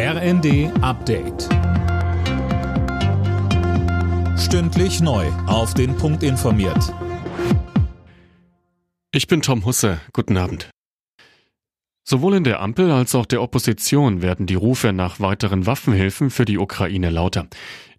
RND 0.00 0.70
Update. 0.80 1.48
Stündlich 4.38 5.00
neu. 5.00 5.26
Auf 5.48 5.74
den 5.74 5.96
Punkt 5.96 6.22
informiert. 6.22 6.94
Ich 9.10 9.26
bin 9.26 9.42
Tom 9.42 9.64
Husse. 9.64 10.00
Guten 10.12 10.36
Abend. 10.36 10.70
Sowohl 12.04 12.36
in 12.36 12.44
der 12.44 12.60
Ampel 12.60 12.92
als 12.92 13.16
auch 13.16 13.26
der 13.26 13.42
Opposition 13.42 14.22
werden 14.22 14.46
die 14.46 14.54
Rufe 14.54 14.92
nach 14.92 15.18
weiteren 15.18 15.66
Waffenhilfen 15.66 16.30
für 16.30 16.44
die 16.44 16.58
Ukraine 16.58 17.10
lauter. 17.10 17.48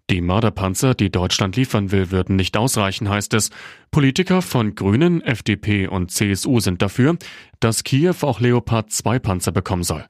Die 0.08 0.22
Marderpanzer, 0.22 0.94
die 0.94 1.10
Deutschland 1.10 1.56
liefern 1.56 1.92
will, 1.92 2.10
würden 2.10 2.36
nicht 2.36 2.56
ausreichen, 2.56 3.10
heißt 3.10 3.34
es. 3.34 3.50
Politiker 3.90 4.40
von 4.40 4.74
Grünen, 4.74 5.20
FDP 5.20 5.86
und 5.86 6.10
CSU 6.10 6.60
sind 6.60 6.80
dafür, 6.80 7.18
dass 7.60 7.84
Kiew 7.84 8.14
auch 8.22 8.40
Leopard 8.40 8.90
2 8.90 9.18
Panzer 9.18 9.52
bekommen 9.52 9.84
soll. 9.84 10.06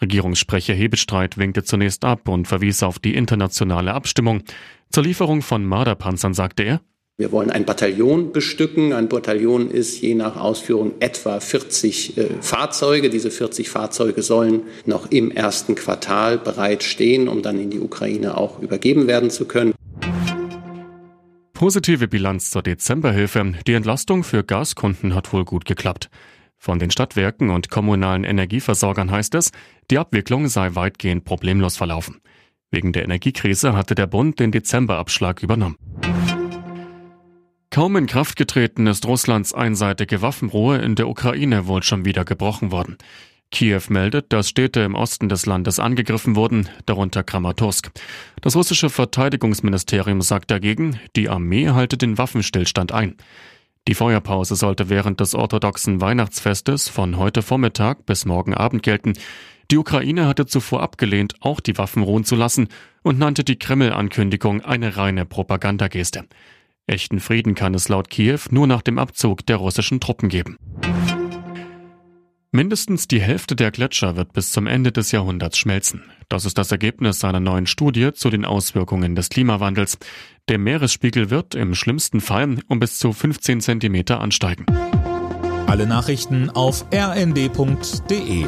Regierungssprecher 0.00 0.74
Hebestreit 0.74 1.38
winkte 1.38 1.62
zunächst 1.62 2.04
ab 2.04 2.28
und 2.28 2.48
verwies 2.48 2.82
auf 2.82 2.98
die 2.98 3.14
internationale 3.14 3.92
Abstimmung. 3.92 4.42
Zur 4.90 5.04
Lieferung 5.04 5.42
von 5.42 5.64
Marderpanzern 5.64 6.34
sagte 6.34 6.62
er, 6.62 6.80
wir 7.20 7.32
wollen 7.32 7.50
ein 7.50 7.66
Bataillon 7.66 8.32
bestücken. 8.32 8.94
Ein 8.94 9.10
Bataillon 9.10 9.70
ist 9.70 10.00
je 10.00 10.14
nach 10.14 10.36
Ausführung 10.36 10.92
etwa 11.00 11.38
40 11.38 12.16
äh, 12.16 12.28
Fahrzeuge. 12.40 13.10
Diese 13.10 13.30
40 13.30 13.68
Fahrzeuge 13.68 14.22
sollen 14.22 14.62
noch 14.86 15.10
im 15.10 15.30
ersten 15.30 15.74
Quartal 15.74 16.38
bereitstehen, 16.38 17.28
um 17.28 17.42
dann 17.42 17.60
in 17.60 17.68
die 17.68 17.78
Ukraine 17.78 18.38
auch 18.38 18.58
übergeben 18.60 19.06
werden 19.06 19.28
zu 19.28 19.44
können. 19.44 19.74
Positive 21.52 22.08
Bilanz 22.08 22.48
zur 22.48 22.62
Dezemberhilfe. 22.62 23.52
Die 23.66 23.74
Entlastung 23.74 24.24
für 24.24 24.42
Gaskunden 24.42 25.14
hat 25.14 25.30
wohl 25.34 25.44
gut 25.44 25.66
geklappt. 25.66 26.08
Von 26.56 26.78
den 26.78 26.90
Stadtwerken 26.90 27.50
und 27.50 27.68
kommunalen 27.68 28.24
Energieversorgern 28.24 29.10
heißt 29.10 29.34
es, 29.34 29.50
die 29.90 29.98
Abwicklung 29.98 30.48
sei 30.48 30.74
weitgehend 30.74 31.24
problemlos 31.24 31.76
verlaufen. 31.76 32.20
Wegen 32.70 32.92
der 32.92 33.04
Energiekrise 33.04 33.74
hatte 33.74 33.94
der 33.94 34.06
Bund 34.06 34.38
den 34.38 34.52
Dezemberabschlag 34.52 35.42
übernommen. 35.42 35.76
Kaum 37.70 37.96
in 37.96 38.06
Kraft 38.06 38.36
getreten 38.36 38.86
ist 38.86 39.06
Russlands 39.06 39.52
einseitige 39.54 40.22
Waffenruhe 40.22 40.78
in 40.78 40.94
der 40.94 41.08
Ukraine 41.08 41.66
wohl 41.66 41.82
schon 41.82 42.04
wieder 42.04 42.24
gebrochen 42.24 42.72
worden. 42.72 42.96
Kiew 43.52 43.82
meldet, 43.88 44.32
dass 44.32 44.48
Städte 44.48 44.80
im 44.80 44.94
Osten 44.94 45.28
des 45.28 45.44
Landes 45.44 45.80
angegriffen 45.80 46.36
wurden, 46.36 46.68
darunter 46.86 47.24
Kramatorsk. 47.24 47.90
Das 48.42 48.54
russische 48.54 48.90
Verteidigungsministerium 48.90 50.22
sagt 50.22 50.52
dagegen, 50.52 51.00
die 51.16 51.28
Armee 51.28 51.70
halte 51.70 51.96
den 51.96 52.16
Waffenstillstand 52.16 52.92
ein. 52.92 53.16
Die 53.88 53.94
Feuerpause 53.94 54.54
sollte 54.54 54.88
während 54.88 55.18
des 55.18 55.34
orthodoxen 55.34 56.00
Weihnachtsfestes 56.00 56.88
von 56.88 57.16
heute 57.16 57.42
Vormittag 57.42 58.06
bis 58.06 58.24
morgen 58.24 58.54
Abend 58.54 58.84
gelten. 58.84 59.14
Die 59.70 59.78
Ukraine 59.78 60.26
hatte 60.26 60.46
zuvor 60.46 60.82
abgelehnt, 60.82 61.34
auch 61.40 61.60
die 61.60 61.78
Waffen 61.78 62.02
ruhen 62.02 62.24
zu 62.24 62.34
lassen 62.34 62.68
und 63.02 63.18
nannte 63.18 63.44
die 63.44 63.56
Kreml-Ankündigung 63.56 64.62
eine 64.62 64.96
reine 64.96 65.24
Propagandageste. 65.26 66.24
Echten 66.88 67.20
Frieden 67.20 67.54
kann 67.54 67.74
es 67.74 67.88
laut 67.88 68.10
Kiew 68.10 68.40
nur 68.50 68.66
nach 68.66 68.82
dem 68.82 68.98
Abzug 68.98 69.46
der 69.46 69.58
russischen 69.58 70.00
Truppen 70.00 70.28
geben. 70.28 70.56
Mindestens 72.50 73.06
die 73.06 73.20
Hälfte 73.20 73.54
der 73.54 73.70
Gletscher 73.70 74.16
wird 74.16 74.32
bis 74.32 74.50
zum 74.50 74.66
Ende 74.66 74.90
des 74.90 75.12
Jahrhunderts 75.12 75.56
schmelzen. 75.56 76.02
Das 76.28 76.44
ist 76.44 76.58
das 76.58 76.72
Ergebnis 76.72 77.22
einer 77.22 77.38
neuen 77.38 77.66
Studie 77.66 78.12
zu 78.12 78.28
den 78.28 78.44
Auswirkungen 78.44 79.14
des 79.14 79.28
Klimawandels. 79.28 79.98
Der 80.48 80.58
Meeresspiegel 80.58 81.30
wird 81.30 81.54
im 81.54 81.76
schlimmsten 81.76 82.20
Fall 82.20 82.56
um 82.66 82.80
bis 82.80 82.98
zu 82.98 83.12
15 83.12 83.60
Zentimeter 83.60 84.20
ansteigen. 84.20 84.66
Alle 85.68 85.86
Nachrichten 85.86 86.50
auf 86.50 86.84
rnd.de 86.92 88.46